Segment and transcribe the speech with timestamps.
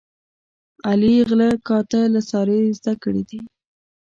[0.89, 3.39] علي غله کاته له سارې زده کړي دي.